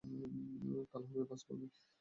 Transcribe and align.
কাল 0.91 1.01
হবে 1.07 1.23
ভাঁজ 1.29 1.41
ভাঙা। 1.47 1.67